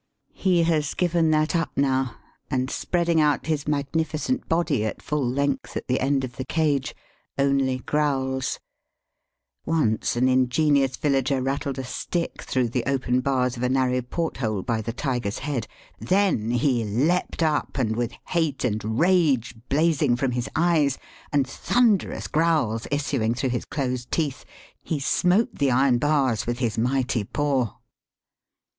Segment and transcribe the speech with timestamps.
[0.33, 2.15] He has given that up now,
[2.49, 6.95] and, spreading out his magnificent body at full length at the end of the cage,
[7.37, 8.59] only growls.
[9.63, 10.57] Once an in Digitized by VjOOQIC BATHING IN THE GANGES.
[10.57, 14.81] 237 genious villager rattled a stick through, the open bars of a narrow porthole by
[14.81, 15.67] the tiger's head;
[15.99, 20.97] then he leaped up, and, with hate and rage blazing from his eyes
[21.31, 24.45] and thunderous growls issuing through his closed teeth,
[24.81, 27.77] he smote the iron bars with his mighty paw.